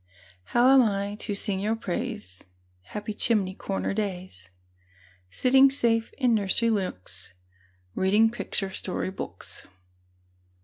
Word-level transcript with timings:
How 0.45 0.73
am 0.73 0.81
I 0.81 1.13
to 1.19 1.35
sing 1.35 1.59
your 1.59 1.75
praise, 1.75 2.45
Happy 2.81 3.13
chimney 3.13 3.53
corner 3.53 3.93
days, 3.93 4.49
Sitting 5.29 5.69
safe 5.69 6.11
in 6.13 6.33
nursery 6.33 6.71
nooks, 6.71 7.33
Reading 7.93 8.31
picture 8.31 8.71
story 8.71 9.11
books? 9.11 9.67